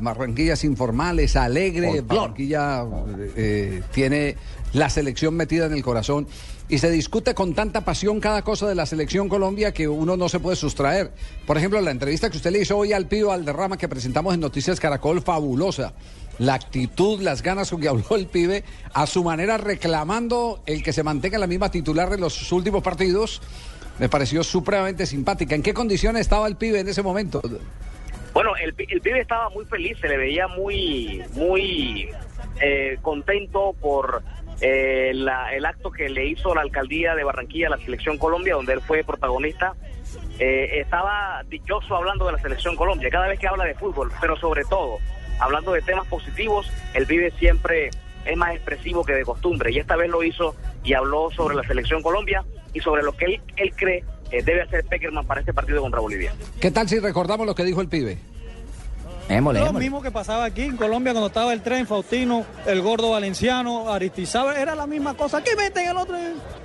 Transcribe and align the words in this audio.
Barranquillas 0.00 0.64
informales, 0.64 1.36
alegre, 1.36 2.00
Barranquilla 2.00 2.86
eh, 3.36 3.82
tiene 3.92 4.34
la 4.72 4.88
selección 4.88 5.34
metida 5.34 5.66
en 5.66 5.74
el 5.74 5.82
corazón 5.82 6.26
y 6.70 6.78
se 6.78 6.90
discute 6.90 7.34
con 7.34 7.52
tanta 7.52 7.82
pasión 7.82 8.18
cada 8.18 8.40
cosa 8.40 8.66
de 8.66 8.74
la 8.74 8.86
selección 8.86 9.28
Colombia 9.28 9.74
que 9.74 9.86
uno 9.86 10.16
no 10.16 10.30
se 10.30 10.40
puede 10.40 10.56
sustraer. 10.56 11.12
Por 11.46 11.58
ejemplo, 11.58 11.78
la 11.82 11.90
entrevista 11.90 12.30
que 12.30 12.38
usted 12.38 12.50
le 12.50 12.60
hizo 12.60 12.78
hoy 12.78 12.94
al 12.94 13.08
Pío 13.08 13.30
Alderrama 13.30 13.76
que 13.76 13.86
presentamos 13.86 14.32
en 14.32 14.40
Noticias 14.40 14.80
Caracol, 14.80 15.20
fabulosa. 15.20 15.92
La 16.38 16.54
actitud, 16.54 17.20
las 17.20 17.42
ganas 17.42 17.68
con 17.68 17.82
que 17.82 17.88
habló 17.88 18.16
el 18.16 18.26
pibe, 18.26 18.64
a 18.94 19.06
su 19.06 19.22
manera 19.22 19.58
reclamando 19.58 20.62
el 20.64 20.82
que 20.82 20.94
se 20.94 21.02
mantenga 21.02 21.36
la 21.36 21.46
misma 21.46 21.70
titular 21.70 22.08
de 22.08 22.16
los 22.16 22.50
últimos 22.52 22.82
partidos, 22.82 23.42
me 23.98 24.08
pareció 24.08 24.42
supremamente 24.44 25.04
simpática. 25.04 25.54
¿En 25.54 25.62
qué 25.62 25.74
condiciones 25.74 26.22
estaba 26.22 26.48
el 26.48 26.56
pibe 26.56 26.80
en 26.80 26.88
ese 26.88 27.02
momento? 27.02 27.42
Bueno, 28.34 28.56
el, 28.56 28.74
el 28.76 29.00
pibe 29.00 29.20
estaba 29.20 29.48
muy 29.50 29.64
feliz, 29.64 29.96
se 30.00 30.08
le 30.08 30.16
veía 30.16 30.48
muy, 30.48 31.22
muy 31.34 32.10
eh, 32.60 32.98
contento 33.00 33.76
por 33.80 34.22
eh, 34.60 35.12
la, 35.14 35.54
el 35.54 35.64
acto 35.64 35.92
que 35.92 36.08
le 36.08 36.26
hizo 36.26 36.52
la 36.52 36.62
alcaldía 36.62 37.14
de 37.14 37.22
Barranquilla 37.22 37.68
a 37.68 37.70
la 37.70 37.78
Selección 37.78 38.18
Colombia, 38.18 38.54
donde 38.54 38.72
él 38.72 38.80
fue 38.80 39.04
protagonista. 39.04 39.74
Eh, 40.40 40.80
estaba 40.80 41.44
dichoso 41.48 41.94
hablando 41.96 42.26
de 42.26 42.32
la 42.32 42.38
Selección 42.38 42.74
Colombia, 42.74 43.08
cada 43.08 43.28
vez 43.28 43.38
que 43.38 43.46
habla 43.46 43.66
de 43.66 43.74
fútbol, 43.76 44.10
pero 44.20 44.36
sobre 44.36 44.64
todo, 44.64 44.98
hablando 45.38 45.72
de 45.72 45.82
temas 45.82 46.08
positivos, 46.08 46.68
el 46.94 47.06
pibe 47.06 47.30
siempre 47.38 47.90
es 48.24 48.36
más 48.36 48.52
expresivo 48.54 49.04
que 49.04 49.12
de 49.12 49.24
costumbre, 49.24 49.70
y 49.70 49.78
esta 49.78 49.94
vez 49.94 50.10
lo 50.10 50.24
hizo 50.24 50.56
y 50.82 50.94
habló 50.94 51.30
sobre 51.30 51.54
la 51.54 51.62
Selección 51.62 52.02
Colombia 52.02 52.44
y 52.72 52.80
sobre 52.80 53.04
lo 53.04 53.12
que 53.12 53.26
él, 53.26 53.40
él 53.56 53.72
cree 53.76 54.04
eh, 54.30 54.42
debe 54.42 54.62
hacer 54.62 54.84
Peckerman 54.84 55.26
para 55.26 55.40
este 55.40 55.52
partido 55.52 55.80
contra 55.80 56.00
Bolivia. 56.00 56.32
¿Qué 56.60 56.70
tal 56.70 56.88
si 56.88 56.98
recordamos 56.98 57.46
lo 57.46 57.54
que 57.54 57.64
dijo 57.64 57.80
el 57.80 57.88
pibe? 57.88 58.18
Émole, 59.28 59.60
Lo 59.60 59.72
mismo 59.72 60.02
que 60.02 60.10
pasaba 60.10 60.44
aquí 60.44 60.62
en 60.62 60.76
Colombia 60.76 61.12
cuando 61.12 61.28
estaba 61.28 61.52
el 61.54 61.62
tren 61.62 61.86
Faustino, 61.86 62.44
el 62.66 62.82
gordo 62.82 63.10
valenciano, 63.10 63.90
Aristizábal, 63.90 64.56
era 64.56 64.74
la 64.74 64.86
misma 64.86 65.14
cosa. 65.14 65.38
Aquí 65.38 65.50
meten 65.56 65.88
el 65.88 65.96
otro 65.96 66.16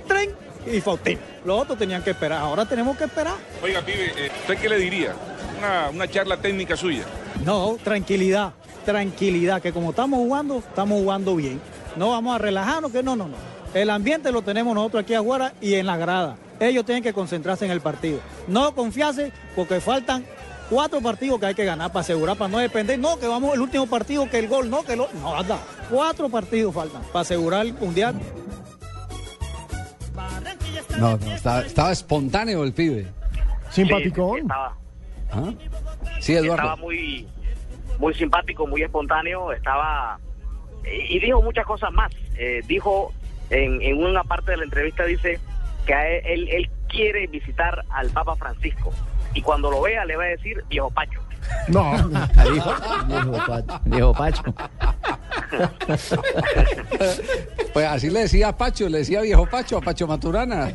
tren 0.06 0.30
y 0.70 0.80
Faustino. 0.80 1.20
Los 1.46 1.62
otros 1.62 1.78
tenían 1.78 2.02
que 2.02 2.10
esperar, 2.10 2.40
ahora 2.40 2.66
tenemos 2.66 2.98
que 2.98 3.04
esperar. 3.04 3.34
Oiga, 3.62 3.80
pibe, 3.80 4.12
eh, 4.16 4.30
¿usted 4.42 4.58
qué 4.58 4.68
le 4.68 4.78
diría? 4.78 5.14
Una, 5.58 5.88
una 5.88 6.08
charla 6.08 6.36
técnica 6.36 6.76
suya. 6.76 7.04
No, 7.46 7.78
tranquilidad, 7.82 8.52
tranquilidad, 8.84 9.62
que 9.62 9.72
como 9.72 9.90
estamos 9.90 10.18
jugando, 10.18 10.58
estamos 10.58 11.00
jugando 11.00 11.36
bien. 11.36 11.60
No 11.96 12.10
vamos 12.10 12.34
a 12.34 12.38
relajarnos, 12.38 12.92
que 12.92 13.02
no, 13.02 13.16
no, 13.16 13.26
no. 13.26 13.36
El 13.72 13.88
ambiente 13.88 14.32
lo 14.32 14.42
tenemos 14.42 14.74
nosotros 14.74 15.04
aquí 15.04 15.14
afuera 15.14 15.54
y 15.62 15.74
en 15.74 15.86
la 15.86 15.96
grada. 15.96 16.36
Ellos 16.60 16.84
tienen 16.84 17.02
que 17.02 17.12
concentrarse 17.14 17.64
en 17.64 17.70
el 17.70 17.80
partido. 17.80 18.20
No 18.46 18.74
confiarse 18.74 19.32
porque 19.56 19.80
faltan 19.80 20.24
cuatro 20.68 21.00
partidos 21.00 21.40
que 21.40 21.46
hay 21.46 21.54
que 21.54 21.64
ganar 21.64 21.90
para 21.90 22.02
asegurar, 22.02 22.36
para 22.36 22.50
no 22.50 22.58
depender. 22.58 22.98
No, 22.98 23.18
que 23.18 23.26
vamos 23.26 23.54
el 23.54 23.60
último 23.60 23.86
partido, 23.86 24.28
que 24.28 24.38
el 24.38 24.46
gol, 24.48 24.68
no, 24.70 24.84
que 24.84 24.94
lo. 24.94 25.08
No, 25.14 25.36
anda. 25.36 25.58
Cuatro 25.90 26.28
partidos 26.28 26.74
faltan 26.74 27.02
para 27.12 27.22
asegurar 27.22 27.66
el 27.66 27.72
mundial. 27.72 28.14
No, 30.98 31.16
no, 31.16 31.32
estaba, 31.32 31.62
estaba 31.62 31.92
espontáneo 31.92 32.62
el 32.62 32.72
pibe. 32.74 33.06
Simpaticón. 33.70 34.36
Sí, 34.36 34.42
estaba, 34.42 34.76
¿Ah? 35.32 35.52
Sí, 36.20 36.34
Eduardo. 36.34 36.54
estaba 36.56 36.76
muy, 36.76 37.26
muy 37.98 38.14
simpático, 38.14 38.66
muy 38.66 38.82
espontáneo, 38.82 39.52
estaba... 39.52 40.18
Y, 40.84 41.16
y 41.16 41.20
dijo 41.20 41.40
muchas 41.40 41.64
cosas 41.64 41.90
más. 41.92 42.12
Eh, 42.36 42.60
dijo, 42.66 43.12
en, 43.48 43.80
en 43.80 44.02
una 44.04 44.24
parte 44.24 44.50
de 44.50 44.58
la 44.58 44.64
entrevista, 44.64 45.04
dice 45.04 45.40
que 45.86 45.94
a 45.94 46.08
él, 46.08 46.48
él, 46.50 46.70
quiere 46.88 47.26
visitar 47.28 47.84
al 47.90 48.08
Papa 48.10 48.34
Francisco. 48.36 48.92
Y 49.34 49.42
cuando 49.42 49.70
lo 49.70 49.80
vea 49.82 50.04
le 50.04 50.16
va 50.16 50.24
a 50.24 50.28
decir 50.28 50.62
viejo 50.68 50.90
Pacho. 50.90 51.20
No. 51.68 51.92
Viejo, 52.50 52.74
viejo 53.06 53.32
Pacho. 53.46 53.80
Viejo 53.84 54.12
Pacho. 54.12 54.42
Pues 57.72 57.86
así 57.86 58.10
le 58.10 58.20
decía 58.20 58.48
a 58.48 58.56
Pacho, 58.56 58.88
le 58.88 58.98
decía 58.98 59.20
viejo 59.20 59.46
Pacho, 59.46 59.78
a 59.78 59.80
Pacho 59.80 60.06
Maturana. 60.06 60.68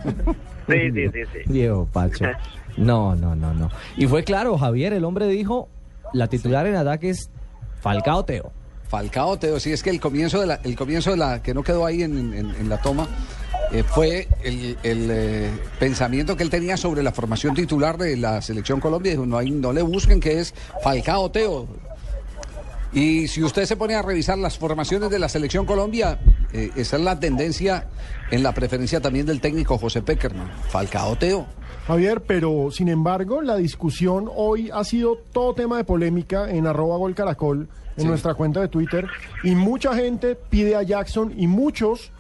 Sí, 0.67 0.91
sí, 0.93 1.07
sí, 1.13 1.19
sí. 1.33 1.39
Viejo 1.47 1.85
Pacho. 1.91 2.25
No, 2.77 3.15
no, 3.15 3.35
no, 3.35 3.53
no. 3.53 3.69
Y 3.97 4.07
fue 4.07 4.23
claro, 4.23 4.57
Javier, 4.57 4.93
el 4.93 5.03
hombre 5.05 5.27
dijo, 5.27 5.69
la 6.13 6.27
titular 6.27 6.65
en 6.67 6.75
ataque 6.75 7.09
es 7.09 7.29
Falcao 7.81 8.23
Teo. 8.23 8.51
Falcao 8.87 9.37
Teo, 9.37 9.59
sí, 9.59 9.71
es 9.73 9.83
que 9.83 9.89
el 9.89 9.99
comienzo 9.99 10.39
de 10.39 10.47
la, 10.47 10.55
el 10.63 10.75
comienzo 10.75 11.11
de 11.11 11.17
la, 11.17 11.41
que 11.43 11.53
no 11.53 11.63
quedó 11.63 11.85
ahí 11.85 12.03
en, 12.03 12.33
en- 12.33 12.55
en 12.55 12.69
la 12.69 12.77
toma, 12.81 13.07
eh, 13.75 13.83
fue 13.83 14.27
el, 14.43 14.77
el, 14.83 15.09
eh, 15.11 15.49
pensamiento 15.79 16.37
que 16.37 16.43
él 16.43 16.49
tenía 16.49 16.77
sobre 16.77 17.03
la 17.03 17.11
formación 17.11 17.53
titular 17.55 17.97
de 17.97 18.15
la 18.15 18.41
selección 18.41 18.79
Colombia. 18.79 19.11
Dijo, 19.11 19.25
no, 19.25 19.37
hay, 19.37 19.51
no 19.51 19.73
le 19.73 19.81
busquen 19.81 20.19
que 20.19 20.39
es 20.39 20.53
Falcao 20.83 21.29
Teo. 21.31 21.67
Y 22.93 23.27
si 23.27 23.43
usted 23.43 23.65
se 23.65 23.75
pone 23.75 23.95
a 23.95 24.01
revisar 24.01 24.37
las 24.37 24.57
formaciones 24.57 25.09
de 25.09 25.19
la 25.19 25.27
selección 25.27 25.65
Colombia, 25.65 26.17
eh, 26.53 26.71
esa 26.77 26.95
es 26.95 27.03
la 27.03 27.19
tendencia 27.19 27.87
en 28.31 28.41
la 28.43 28.53
preferencia 28.53 29.01
también 29.01 29.25
del 29.25 29.41
técnico 29.41 29.77
José 29.77 30.01
Peckerman. 30.01 30.49
Falcao 30.69 31.17
Teo. 31.17 31.45
Javier, 31.87 32.21
pero 32.21 32.69
sin 32.71 32.87
embargo, 32.87 33.41
la 33.41 33.57
discusión 33.57 34.29
hoy 34.33 34.71
ha 34.73 34.83
sido 34.85 35.17
todo 35.33 35.53
tema 35.53 35.77
de 35.77 35.83
polémica 35.83 36.49
en 36.49 36.65
arroba 36.65 36.97
gol 36.97 37.13
caracol, 37.13 37.67
en 37.97 38.03
Sí. 38.03 38.07
nuestra 38.07 38.33
cuenta 38.33 38.61
de 38.61 38.69
Twitter, 38.69 39.05
y 39.43 39.53
mucha 39.55 39.93
gente 39.95 40.35
pide 40.35 40.75
a 40.75 40.81
Jackson 40.83 41.33
y 41.37 41.47
muchos 41.47 42.11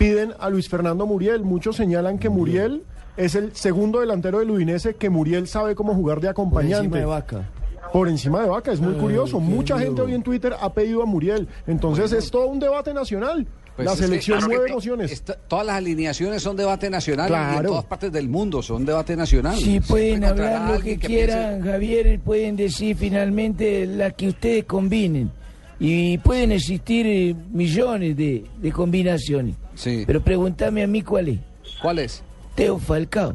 piden 0.00 0.32
a 0.38 0.48
Luis 0.48 0.66
Fernando 0.66 1.04
Muriel. 1.06 1.42
Muchos 1.42 1.76
señalan 1.76 2.18
que 2.18 2.30
Muriel 2.30 2.84
es 3.18 3.34
el 3.34 3.54
segundo 3.54 4.00
delantero 4.00 4.38
del 4.38 4.50
Udinese, 4.50 4.94
que 4.94 5.10
Muriel 5.10 5.46
sabe 5.46 5.74
cómo 5.74 5.94
jugar 5.94 6.22
de 6.22 6.28
acompañante. 6.30 7.04
vaca. 7.04 7.50
Por 7.92 8.08
encima 8.08 8.40
de 8.40 8.48
Vaca, 8.48 8.72
es 8.72 8.80
muy 8.80 8.94
curioso. 8.94 9.40
Mucha 9.40 9.78
gente 9.78 10.00
hoy 10.00 10.14
en 10.14 10.22
Twitter 10.22 10.54
ha 10.58 10.72
pedido 10.72 11.02
a 11.02 11.06
Muriel. 11.06 11.48
Entonces 11.66 12.12
es 12.12 12.30
todo 12.30 12.46
un 12.46 12.58
debate 12.60 12.94
nacional. 12.94 13.46
Pues 13.76 13.84
la 13.86 13.92
es 13.92 13.98
que, 14.00 14.06
selección 14.06 14.38
claro 14.38 14.48
que 14.48 14.54
mueve 14.56 14.68
to- 14.68 14.72
emociones. 14.74 15.12
está- 15.12 15.34
todas 15.48 15.66
las 15.66 15.76
alineaciones 15.76 16.42
son 16.42 16.56
debate 16.56 16.88
nacional 16.88 17.30
y 17.30 17.34
en 17.34 17.40
Claro. 17.52 17.68
todas 17.70 17.84
partes 17.84 18.12
del 18.12 18.28
mundo 18.28 18.62
son 18.62 18.84
debate 18.86 19.16
nacional. 19.16 19.56
Si 19.56 19.64
Siempre 19.64 19.88
pueden 19.88 20.24
hablar 20.24 20.70
lo 20.70 20.80
que 20.80 20.96
piense- 20.98 21.06
quieran, 21.06 21.62
Javier, 21.62 22.20
pueden 22.20 22.56
decir 22.56 22.96
finalmente 22.96 23.86
la 23.86 24.10
que 24.12 24.28
ustedes 24.28 24.64
combinen. 24.64 25.30
Y 25.80 26.18
pueden 26.18 26.52
existir 26.52 27.06
eh, 27.06 27.34
millones 27.50 28.16
de, 28.16 28.44
de 28.58 28.72
combinaciones. 28.72 29.54
Sí. 29.74 30.04
Pero 30.06 30.20
pregúntame 30.20 30.82
a 30.82 30.86
mí 30.86 31.02
cuál 31.02 31.28
es. 31.28 31.38
¿Cuál 31.80 32.00
es? 32.00 32.22
Teo 32.54 32.78
Falcao. 32.78 33.34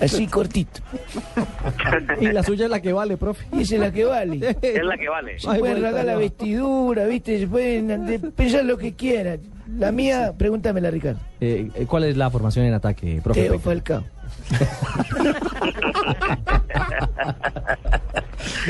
Así 0.00 0.26
cortito. 0.26 0.80
Y 2.20 2.26
la 2.32 2.42
suya 2.42 2.64
es 2.66 2.70
la 2.70 2.80
que 2.80 2.92
vale, 2.92 3.16
profe. 3.16 3.46
Y 3.52 3.62
esa 3.62 3.74
es 3.76 3.80
la 3.80 3.92
que 3.92 4.04
vale. 4.04 4.56
Es 4.62 4.82
la 4.84 4.96
que 4.96 5.08
vale. 5.08 5.38
Se 5.38 5.48
Ay, 5.50 5.58
pueden 5.60 5.82
rasgar 5.82 6.04
la 6.06 6.16
vestidura, 6.16 7.04
¿viste? 7.06 7.38
Se 7.38 7.46
pueden 7.46 8.06
de- 8.06 8.18
pensar 8.18 8.64
lo 8.64 8.76
que 8.78 8.94
quieran. 8.94 9.40
La 9.78 9.92
mía, 9.92 10.32
pregúntamela, 10.36 10.90
Ricardo. 10.90 11.20
Eh, 11.40 11.70
eh, 11.74 11.86
¿Cuál 11.86 12.04
es 12.04 12.16
la 12.16 12.30
formación 12.30 12.66
en 12.66 12.74
ataque, 12.74 13.20
profe? 13.24 13.42
Teo? 13.42 13.58
Falcao. 13.58 14.04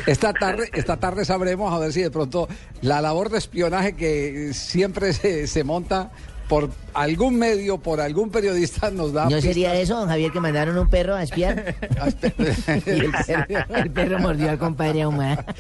Esta 0.07 0.33
tarde, 0.33 0.71
esta 0.73 0.97
tarde 0.97 1.25
sabremos 1.25 1.73
a 1.73 1.79
ver 1.79 1.93
si 1.93 2.03
de 2.03 2.11
pronto 2.11 2.49
la 2.83 3.01
labor 3.01 3.31
de 3.31 3.39
espionaje 3.39 3.95
que 3.95 4.53
siempre 4.53 5.13
se, 5.13 5.47
se 5.47 5.65
monta 5.65 6.11
por 6.49 6.71
algún 6.93 7.39
medio, 7.39 7.79
por 7.79 8.01
algún 8.01 8.31
periodista 8.31 8.91
nos 8.91 9.13
da. 9.13 9.29
¿No 9.29 9.41
sería 9.41 9.75
eso, 9.75 9.97
don 9.97 10.09
Javier, 10.09 10.31
que 10.31 10.41
mandaron 10.41 10.77
un 10.79 10.89
perro 10.89 11.15
a 11.15 11.23
espiar? 11.23 11.75
Y 12.87 12.91
el 12.91 13.13
perro, 13.27 13.75
el 13.75 13.91
perro 13.91 14.19
mordió 14.19 14.51
al 14.51 14.59
compadre 14.59 15.03
Ahumada. 15.03 15.45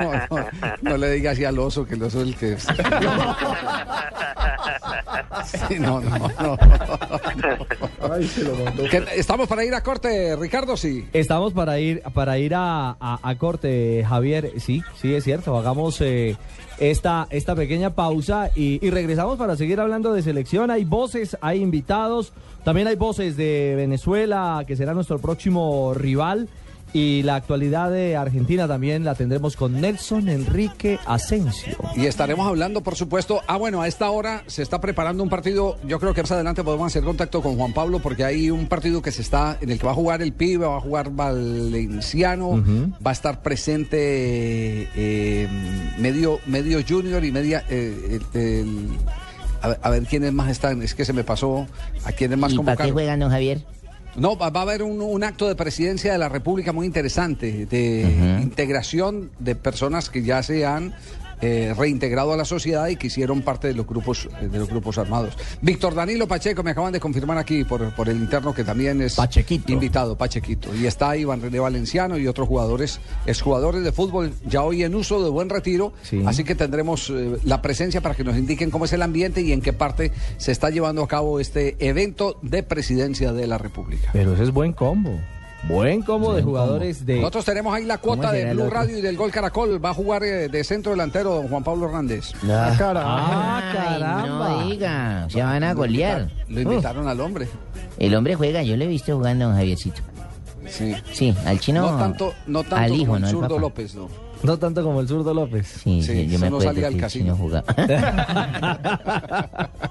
No, 0.00 0.36
no, 0.36 0.48
no 0.82 0.96
le 0.96 1.12
diga 1.12 1.32
así 1.32 1.44
al 1.44 1.58
oso, 1.58 1.84
que 1.84 1.94
el 1.94 2.02
oso 2.02 2.22
es 2.22 2.28
el 2.28 2.36
que. 2.36 2.56
Sí, 5.68 5.78
no, 5.78 6.00
no, 6.00 6.18
no. 6.18 6.56
¿Qué- 8.90 9.04
¿Estamos 9.16 9.48
para 9.48 9.64
ir 9.64 9.74
a 9.74 9.82
corte, 9.82 10.36
Ricardo? 10.36 10.76
Sí. 10.76 11.06
Estamos 11.12 11.52
para 11.52 11.78
ir 11.78 12.02
para 12.14 12.38
ir 12.38 12.54
a, 12.54 12.90
a- 13.00 13.18
a 13.22 13.34
corte, 13.38 14.04
Javier. 14.08 14.52
Sí, 14.58 14.82
sí, 15.00 15.14
es 15.14 15.24
cierto. 15.24 15.56
Hagamos 15.56 16.00
eh, 16.00 16.36
esta, 16.78 17.26
esta 17.30 17.54
pequeña 17.54 17.90
pausa 17.90 18.50
y, 18.54 18.84
y 18.84 18.90
regresamos 18.90 19.38
para 19.38 19.56
seguir 19.56 19.80
hablando 19.80 20.12
de 20.12 20.22
selección. 20.22 20.70
Hay 20.70 20.84
voces, 20.84 21.36
hay 21.40 21.60
invitados. 21.62 22.32
También 22.64 22.88
hay 22.88 22.96
voces 22.96 23.36
de 23.36 23.74
Venezuela, 23.76 24.64
que 24.66 24.76
será 24.76 24.92
nuestro 24.94 25.18
próximo 25.18 25.94
rival. 25.94 26.48
Y 26.92 27.22
la 27.22 27.36
actualidad 27.36 27.88
de 27.90 28.16
Argentina 28.16 28.66
también 28.66 29.04
la 29.04 29.14
tendremos 29.14 29.54
con 29.54 29.80
Nelson 29.80 30.28
Enrique 30.28 30.98
Asensio. 31.06 31.76
Y 31.94 32.06
estaremos 32.06 32.48
hablando, 32.48 32.80
por 32.82 32.96
supuesto. 32.96 33.40
Ah, 33.46 33.56
bueno, 33.58 33.80
a 33.80 33.86
esta 33.86 34.10
hora 34.10 34.42
se 34.48 34.62
está 34.62 34.80
preparando 34.80 35.22
un 35.22 35.28
partido. 35.28 35.76
Yo 35.86 36.00
creo 36.00 36.14
que 36.14 36.22
más 36.22 36.32
adelante 36.32 36.64
podemos 36.64 36.88
hacer 36.88 37.04
contacto 37.04 37.42
con 37.42 37.56
Juan 37.56 37.72
Pablo 37.72 38.00
porque 38.00 38.24
hay 38.24 38.50
un 38.50 38.66
partido 38.66 39.02
que 39.02 39.12
se 39.12 39.22
está, 39.22 39.56
en 39.60 39.70
el 39.70 39.78
que 39.78 39.86
va 39.86 39.92
a 39.92 39.94
jugar 39.94 40.20
el 40.20 40.32
pibe, 40.32 40.66
va 40.66 40.78
a 40.78 40.80
jugar 40.80 41.10
Valenciano, 41.10 42.60
va 43.06 43.10
a 43.10 43.12
estar 43.12 43.40
presente 43.42 44.88
eh, 44.96 45.48
medio, 45.98 46.40
medio 46.46 46.80
junior 46.86 47.24
y 47.24 47.30
media. 47.32 47.64
eh, 47.68 48.20
el- 48.34 48.40
el- 48.40 48.88
a, 49.62 49.68
ver, 49.68 49.78
a 49.82 49.90
ver 49.90 50.02
quiénes 50.04 50.32
más 50.32 50.50
están. 50.50 50.82
Es 50.82 50.94
que 50.94 51.04
se 51.04 51.12
me 51.12 51.22
pasó 51.22 51.66
a 52.04 52.12
quiénes 52.12 52.38
más 52.38 52.52
¿Y 52.52 52.58
para 52.58 52.76
qué 52.84 52.90
juegan, 52.90 53.20
don 53.20 53.30
Javier? 53.30 53.60
No, 54.20 54.36
va, 54.36 54.50
va 54.50 54.60
a 54.60 54.62
haber 54.64 54.82
un, 54.82 55.00
un 55.00 55.24
acto 55.24 55.48
de 55.48 55.56
presidencia 55.56 56.12
de 56.12 56.18
la 56.18 56.28
República 56.28 56.74
muy 56.74 56.84
interesante, 56.84 57.64
de 57.64 58.38
integración 58.42 59.30
de 59.38 59.54
personas 59.54 60.10
que 60.10 60.22
ya 60.22 60.42
se 60.42 60.66
han 60.66 60.94
eh, 61.40 61.74
reintegrado 61.76 62.32
a 62.32 62.36
la 62.36 62.44
sociedad 62.44 62.88
y 62.88 62.96
que 62.96 63.06
hicieron 63.06 63.42
parte 63.42 63.68
de 63.68 63.74
los 63.74 63.86
grupos 63.86 64.28
eh, 64.40 64.48
de 64.48 64.58
los 64.58 64.68
grupos 64.68 64.98
armados. 64.98 65.36
Víctor 65.62 65.94
Danilo 65.94 66.28
Pacheco 66.28 66.62
me 66.62 66.72
acaban 66.72 66.92
de 66.92 67.00
confirmar 67.00 67.38
aquí 67.38 67.64
por, 67.64 67.94
por 67.94 68.08
el 68.08 68.16
interno 68.16 68.54
que 68.54 68.64
también 68.64 69.00
es 69.00 69.18
invitado, 69.66 70.16
Pachequito. 70.16 70.74
Y 70.74 70.86
está 70.86 71.16
Iván 71.16 71.40
René 71.40 71.58
Valenciano 71.58 72.18
y 72.18 72.26
otros 72.26 72.48
jugadores, 72.48 73.00
exjugadores 73.26 73.84
de 73.84 73.92
fútbol 73.92 74.32
ya 74.46 74.62
hoy 74.62 74.82
en 74.82 74.94
uso 74.94 75.22
de 75.22 75.30
buen 75.30 75.48
retiro. 75.48 75.92
Así 76.26 76.44
que 76.44 76.54
tendremos 76.54 77.10
eh, 77.10 77.38
la 77.44 77.62
presencia 77.62 78.00
para 78.00 78.14
que 78.14 78.24
nos 78.24 78.36
indiquen 78.36 78.70
cómo 78.70 78.84
es 78.84 78.92
el 78.92 79.02
ambiente 79.02 79.40
y 79.42 79.52
en 79.52 79.60
qué 79.60 79.72
parte 79.72 80.12
se 80.36 80.52
está 80.52 80.70
llevando 80.70 81.02
a 81.02 81.08
cabo 81.08 81.40
este 81.40 81.76
evento 81.78 82.38
de 82.42 82.62
presidencia 82.62 83.32
de 83.32 83.46
la 83.46 83.58
República. 83.58 84.10
Pero 84.12 84.34
ese 84.34 84.44
es 84.44 84.50
buen 84.50 84.72
combo. 84.72 85.20
Buen 85.68 86.02
combo 86.02 86.34
de 86.34 86.42
jugadores 86.42 87.04
de. 87.04 87.16
Nosotros 87.16 87.44
tenemos 87.44 87.74
ahí 87.74 87.84
la 87.84 87.98
cuota 87.98 88.22
¿Cómo 88.28 88.32
de 88.32 88.52
Blue 88.54 88.64
otro? 88.64 88.74
Radio 88.76 88.98
y 88.98 89.00
del 89.02 89.16
Gol 89.16 89.30
Caracol. 89.30 89.84
Va 89.84 89.90
a 89.90 89.94
jugar 89.94 90.22
eh, 90.24 90.48
de 90.48 90.64
centro 90.64 90.92
delantero 90.92 91.34
don 91.34 91.48
Juan 91.48 91.62
Pablo 91.62 91.86
Hernández. 91.86 92.32
Ah, 92.48 92.74
Ah, 92.80 93.70
caramba. 93.72 94.48
No 94.48 94.66
diga, 94.68 95.26
se 95.28 95.42
van 95.42 95.62
a 95.62 95.74
golear. 95.74 96.28
Lo 96.48 96.60
invitaron 96.60 97.06
al 97.08 97.20
hombre. 97.20 97.46
El 97.98 98.14
hombre 98.14 98.34
juega, 98.36 98.62
yo 98.62 98.76
lo 98.76 98.84
he 98.84 98.88
visto 98.88 99.14
jugando, 99.16 99.46
don 99.46 99.54
Javiercito. 99.56 100.00
Sí. 100.66 100.94
Sí, 101.12 101.34
al 101.46 101.58
chino. 101.60 101.82
No 101.90 101.98
tanto, 101.98 102.32
no 102.46 102.62
tanto 102.62 102.76
al 102.76 102.92
hijo, 102.94 103.04
como 103.12 103.16
el 103.16 103.20
no 103.22 103.26
al 103.28 103.32
zurdo 103.34 103.48
papá. 103.48 103.60
López, 103.60 103.94
no. 103.94 104.08
No 104.42 104.58
tanto 104.58 104.82
como 104.82 105.00
el 105.02 105.08
zurdo 105.08 105.34
López. 105.34 105.66
Sí, 105.66 106.00
Sí, 106.02 106.12
sí, 106.14 106.26
yo 106.28 106.38
me 106.38 106.48
no 106.48 106.56
acuerdo 106.56 106.72
salía 106.72 106.86
al 106.86 106.92
que 106.94 106.96
el 106.96 107.02
casino. 107.02 107.34
chino 107.34 107.36
jugaba. 107.36 107.64